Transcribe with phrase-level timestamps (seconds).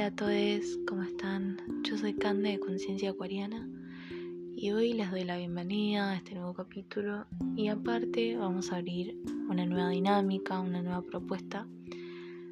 [0.00, 1.58] Hola a todos, ¿cómo están?
[1.82, 3.68] Yo soy Cande de Conciencia Acuariana
[4.56, 9.14] y hoy les doy la bienvenida a este nuevo capítulo y aparte vamos a abrir
[9.50, 11.68] una nueva dinámica, una nueva propuesta.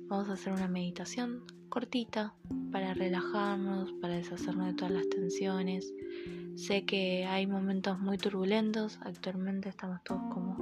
[0.09, 2.35] Vamos a hacer una meditación cortita
[2.71, 5.91] para relajarnos, para deshacernos de todas las tensiones.
[6.55, 10.55] Sé que hay momentos muy turbulentos, actualmente estamos todos como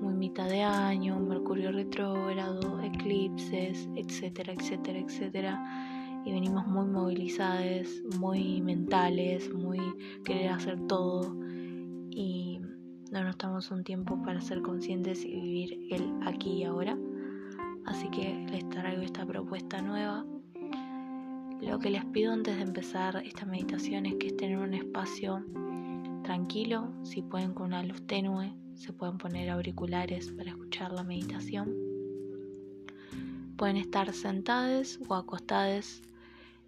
[0.00, 8.60] muy mitad de año, Mercurio retrógrado, eclipses, etcétera, etcétera, etcétera y venimos muy movilizados, muy
[8.60, 9.78] mentales, muy
[10.24, 11.36] querer hacer todo
[12.10, 12.60] y
[13.10, 16.96] no nos damos un tiempo para ser conscientes y vivir el aquí y ahora.
[17.84, 20.24] Así que les traigo esta propuesta nueva.
[21.60, 25.44] Lo que les pido antes de empezar esta meditación es que estén en un espacio
[26.22, 31.74] tranquilo, si pueden con una luz tenue, se pueden poner auriculares para escuchar la meditación.
[33.56, 36.02] Pueden estar sentados o acostados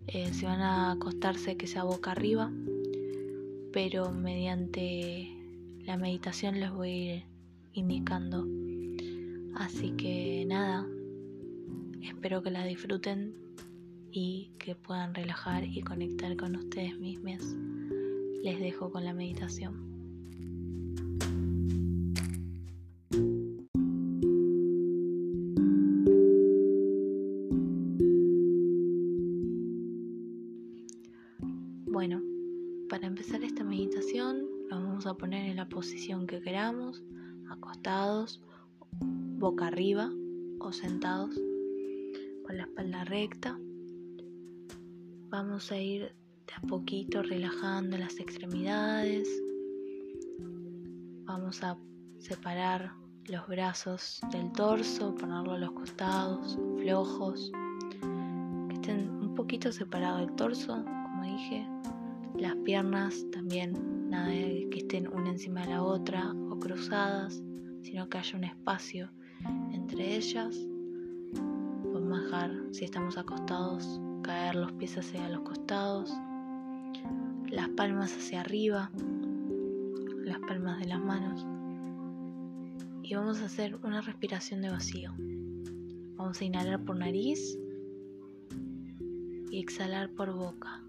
[0.06, 2.52] eh, si van a acostarse que sea boca arriba,
[3.72, 5.28] pero mediante
[5.84, 7.24] la meditación les voy a ir
[7.72, 8.46] indicando.
[9.54, 10.86] Así que nada,
[12.02, 13.34] espero que la disfruten
[14.10, 17.42] y que puedan relajar y conectar con ustedes mismos.
[18.42, 19.93] Les dejo con la meditación.
[35.04, 37.02] Vamos a poner en la posición que queramos,
[37.50, 38.40] acostados,
[39.00, 40.10] boca arriba
[40.60, 41.34] o sentados
[42.46, 43.58] con la espalda recta.
[45.28, 46.14] Vamos a ir
[46.46, 49.28] de a poquito relajando las extremidades.
[51.26, 51.76] Vamos a
[52.18, 52.94] separar
[53.26, 57.52] los brazos del torso, ponerlo a los costados, flojos,
[58.68, 61.66] que estén un poquito separados del torso, como dije,
[62.38, 67.42] las piernas también, nada que estén una encima de la otra o cruzadas,
[67.82, 69.10] sino que haya un espacio
[69.72, 70.56] entre ellas.
[71.82, 76.12] Podemos dejar, si estamos acostados, caer los pies hacia los costados,
[77.48, 78.90] las palmas hacia arriba,
[80.24, 81.46] las palmas de las manos.
[83.02, 85.12] Y vamos a hacer una respiración de vacío.
[86.16, 87.58] Vamos a inhalar por nariz
[89.50, 90.83] y exhalar por boca.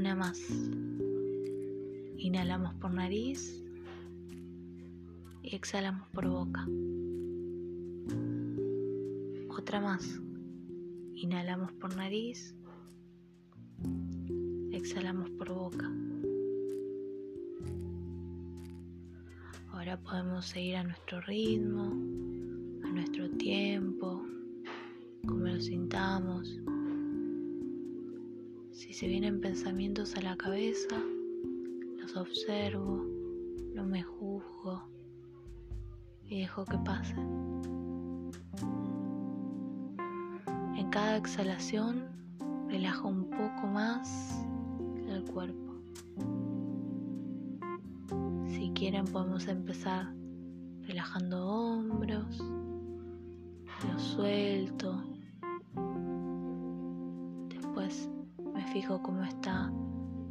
[0.00, 0.40] Una más.
[2.16, 3.62] Inhalamos por nariz
[5.42, 6.66] y exhalamos por boca.
[9.50, 10.18] Otra más.
[11.12, 12.54] Inhalamos por nariz,
[14.72, 15.92] exhalamos por boca.
[19.68, 21.90] Ahora podemos seguir a nuestro ritmo,
[22.84, 24.24] a nuestro tiempo,
[25.26, 26.58] como lo sintamos.
[29.00, 31.00] Si vienen pensamientos a la cabeza,
[32.02, 33.02] los observo,
[33.74, 34.82] no me juzgo
[36.28, 38.30] y dejo que pasen.
[40.76, 42.10] En cada exhalación
[42.68, 44.44] relajo un poco más
[45.08, 45.80] el cuerpo.
[48.48, 50.12] Si quieren podemos empezar
[50.82, 52.38] relajando hombros,
[53.82, 55.02] lo suelto,
[58.72, 59.68] fijo cómo está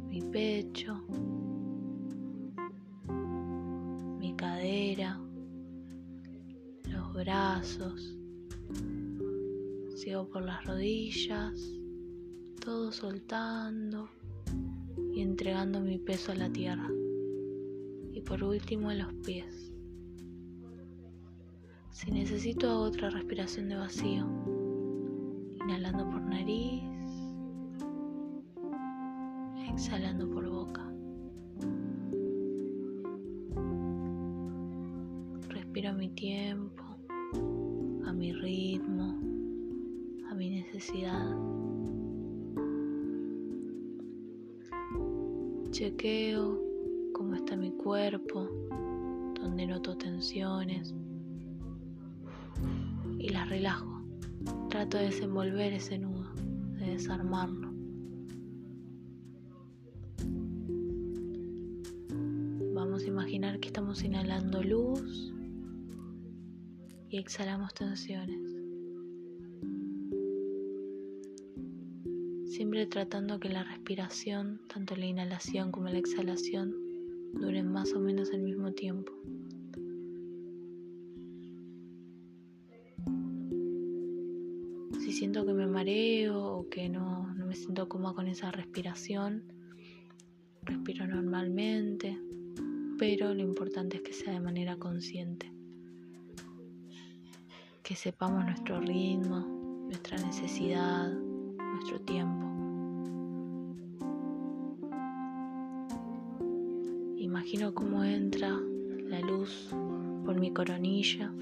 [0.08, 0.98] mi pecho,
[4.18, 5.20] mi cadera,
[6.84, 8.16] los brazos.
[9.94, 11.52] Sigo por las rodillas,
[12.64, 14.08] todo soltando
[15.12, 16.88] y entregando mi peso a la tierra.
[18.12, 19.70] Y por último a los pies.
[21.90, 24.26] Si necesito otra respiración de vacío,
[25.62, 26.89] inhalando por nariz
[29.80, 30.82] exhalando por boca.
[35.48, 36.84] Respiro a mi tiempo,
[38.04, 39.18] a mi ritmo,
[40.28, 41.34] a mi necesidad.
[45.70, 46.60] Chequeo
[47.14, 48.50] cómo está mi cuerpo,
[49.40, 50.94] donde noto tensiones
[53.18, 54.02] y las relajo.
[54.68, 56.34] Trato de desenvolver ese nudo,
[56.78, 57.59] de desarmarlo.
[63.30, 65.32] Imaginar que estamos inhalando luz
[67.10, 68.40] y exhalamos tensiones.
[72.46, 76.74] Siempre tratando que la respiración, tanto la inhalación como la exhalación,
[77.34, 79.12] duren más o menos al mismo tiempo.
[84.98, 89.44] Si siento que me mareo o que no, no me siento cómoda con esa respiración,
[90.64, 92.18] respiro normalmente,
[93.00, 95.50] pero lo importante es que sea de manera consciente,
[97.82, 99.40] que sepamos nuestro ritmo,
[99.86, 102.46] nuestra necesidad, nuestro tiempo.
[107.16, 109.74] Imagino cómo entra la luz
[110.26, 111.32] por mi coronilla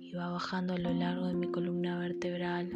[0.00, 2.72] y va bajando a lo largo de mi columna vertebral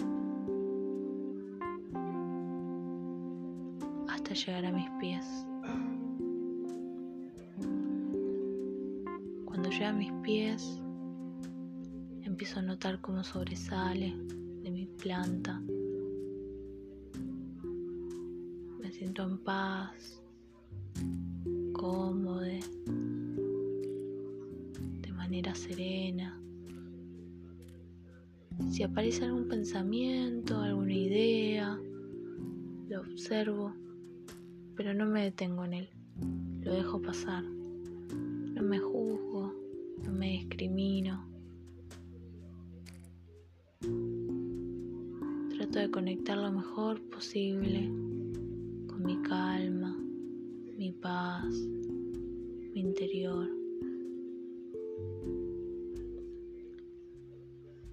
[4.08, 5.44] hasta llegar a mis pies.
[9.58, 10.80] Cuando llega a mis pies,
[12.22, 14.14] empiezo a notar cómo sobresale
[14.62, 15.60] de mi planta.
[18.80, 20.22] Me siento en paz,
[21.72, 22.62] cómodo, de
[25.16, 26.40] manera serena.
[28.70, 31.76] Si aparece algún pensamiento, alguna idea,
[32.88, 33.74] lo observo,
[34.76, 35.90] pero no me detengo en él,
[36.60, 37.57] lo dejo pasar.
[38.58, 39.54] No me juzgo,
[40.02, 41.24] no me discrimino.
[45.50, 47.86] Trato de conectar lo mejor posible
[48.88, 49.96] con mi calma,
[50.76, 53.48] mi paz, mi interior.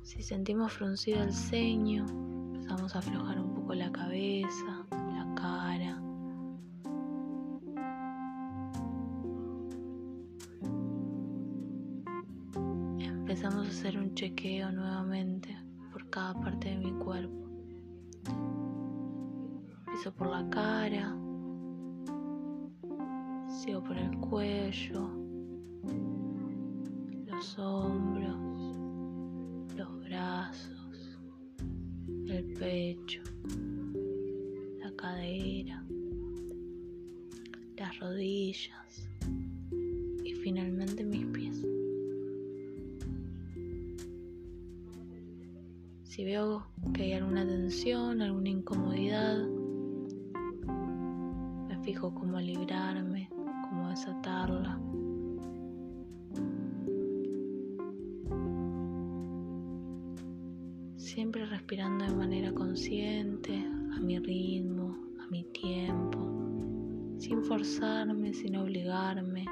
[0.01, 2.07] Si sentimos fruncido el ceño,
[2.55, 4.74] empezamos a aflojar un poco la cabeza,
[14.15, 15.53] chequeo nuevamente
[15.91, 17.49] por cada parte de mi cuerpo.
[19.87, 21.13] Empiezo por la cara,
[23.49, 25.09] sigo por el cuello,
[27.25, 28.77] los hombros,
[29.75, 31.19] los brazos,
[32.29, 33.21] el pecho,
[34.79, 35.83] la cadera,
[37.75, 39.09] las rodillas
[40.23, 41.24] y finalmente mis
[46.15, 49.45] Si veo que hay alguna tensión, alguna incomodidad,
[51.67, 53.29] me fijo cómo librarme
[53.89, 54.79] desatarla.
[60.95, 63.57] Siempre respirando de manera consciente,
[63.93, 66.19] a mi ritmo, a mi tiempo,
[67.17, 69.43] sin forzarme, sin obligarme.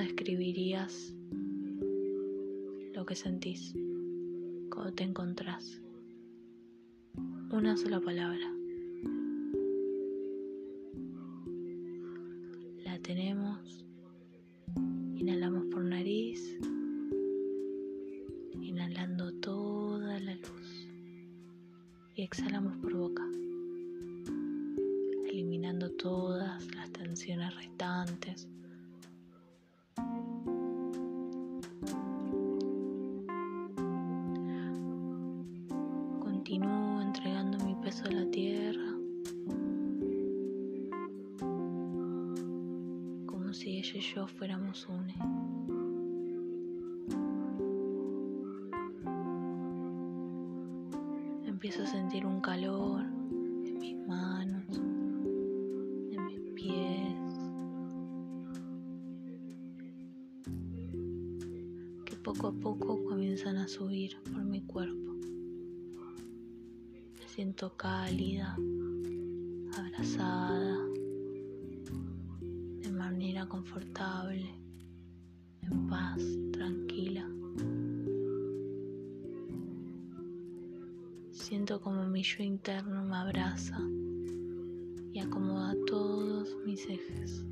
[0.00, 1.14] Describirías
[2.94, 3.72] lo que sentís
[4.70, 5.80] cuando te encontrás.
[7.50, 8.52] Una sola palabra.
[12.84, 13.84] La tenemos.
[15.16, 16.58] Inhalamos por nariz,
[18.60, 20.88] inhalando toda la luz
[22.16, 23.30] y exhalamos por boca
[26.00, 28.48] todas las tensiones restantes.
[51.62, 54.80] Empiezo a sentir un calor en mis manos.
[62.22, 65.12] poco a poco comienzan a subir por mi cuerpo.
[67.18, 68.56] Me siento cálida,
[69.76, 70.78] abrazada,
[72.80, 74.48] de manera confortable,
[75.62, 77.19] en paz, tranquila.
[81.50, 83.76] Siento como mi yo interno me abraza
[85.12, 87.44] y acomoda todos mis ejes.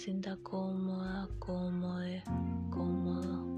[0.00, 2.22] sienta cómoda, cómodo,
[2.70, 3.49] cómodo.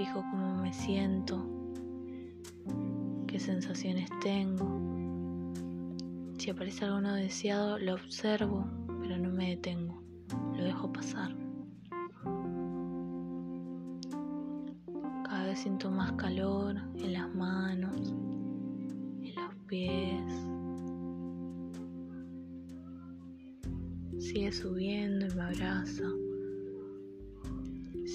[0.00, 1.46] Fijo cómo me siento,
[3.26, 4.66] qué sensaciones tengo
[6.38, 8.66] Si aparece algo no deseado, lo observo,
[9.02, 10.02] pero no me detengo,
[10.56, 11.36] lo dejo pasar.
[15.24, 18.14] Cada vez siento más calor en las manos,
[19.20, 20.32] en los pies.
[24.18, 26.04] Sigue subiendo y me abraza.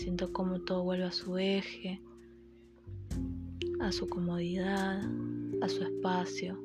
[0.05, 1.99] Siento como todo vuelve a su eje,
[3.81, 5.01] a su comodidad,
[5.63, 6.63] a su espacio.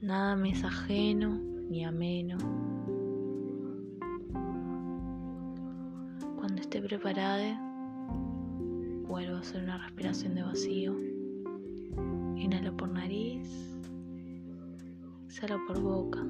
[0.00, 1.36] Nada me es ajeno
[1.68, 2.38] ni ameno.
[6.36, 7.60] Cuando esté preparada,
[9.08, 10.96] vuelvo a hacer una respiración de vacío.
[12.36, 13.50] Inhalo por nariz,
[15.26, 16.24] exhalo por boca.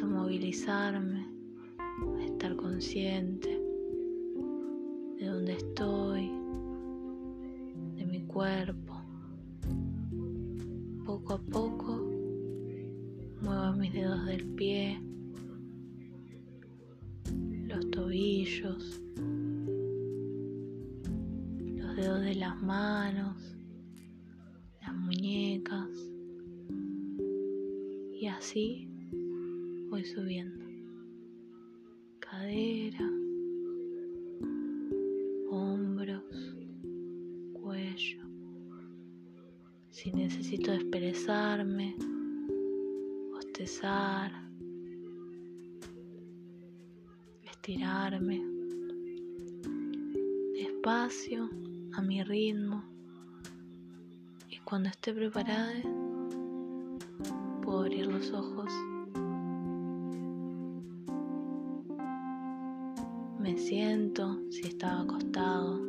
[0.00, 1.26] A movilizarme,
[2.18, 3.48] a estar consciente
[5.18, 6.30] de dónde estoy,
[7.96, 9.02] de mi cuerpo.
[11.04, 12.08] Poco a poco
[13.42, 15.02] muevo mis dedos del pie,
[17.66, 19.02] los tobillos,
[21.74, 23.56] los dedos de las manos,
[24.80, 25.88] las muñecas
[28.12, 28.87] y así
[30.14, 30.64] subiendo.
[32.20, 33.10] Cadera,
[35.50, 36.24] hombros,
[37.52, 38.22] cuello.
[39.90, 41.96] Si necesito desperezarme,
[43.32, 44.32] bostezar,
[47.42, 48.42] estirarme.
[50.54, 51.50] Despacio,
[51.92, 52.84] a mi ritmo.
[54.48, 55.82] Y cuando esté preparada,
[57.62, 58.72] puedo abrir los ojos.
[63.48, 65.80] Me siento si estaba acostado.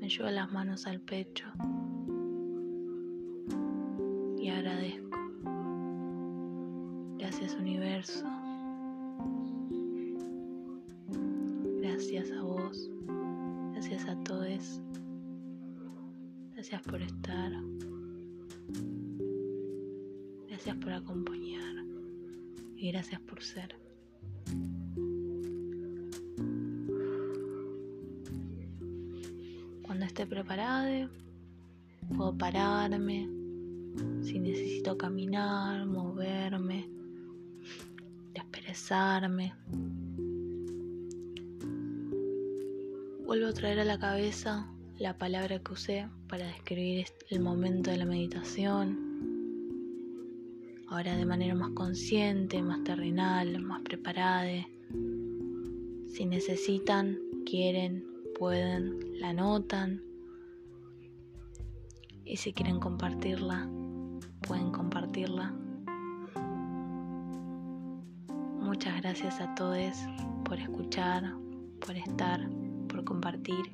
[0.00, 1.46] Me llevo las manos al pecho
[4.40, 5.18] y agradezco.
[7.16, 8.24] Gracias universo.
[11.80, 12.90] Gracias a vos.
[13.74, 14.80] Gracias a todos.
[16.54, 17.52] Gracias por estar.
[20.48, 21.84] Gracias por acompañar.
[22.76, 23.89] Y gracias por ser.
[30.26, 31.08] Preparada,
[32.14, 33.26] puedo pararme.
[34.22, 36.88] Si necesito caminar, moverme,
[38.34, 39.54] desperezarme.
[43.24, 47.96] Vuelvo a traer a la cabeza la palabra que usé para describir el momento de
[47.96, 48.98] la meditación.
[50.88, 54.66] Ahora de manera más consciente, más terrenal, más preparada.
[56.08, 58.04] Si necesitan, quieren,
[58.38, 60.09] pueden, la notan.
[62.30, 63.68] Y si quieren compartirla,
[64.46, 65.52] pueden compartirla.
[68.60, 69.96] Muchas gracias a todos
[70.44, 71.34] por escuchar,
[71.84, 72.48] por estar,
[72.88, 73.72] por compartir.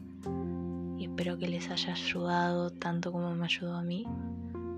[0.97, 4.07] Y espero que les haya ayudado tanto como me ayudó a mí.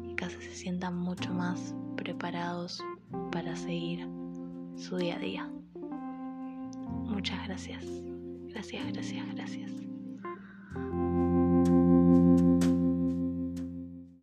[0.03, 2.83] Y que se sientan mucho más preparados
[3.31, 4.09] para seguir
[4.75, 5.53] su día a día.
[7.05, 7.85] Muchas gracias.
[8.49, 9.71] Gracias, gracias, gracias.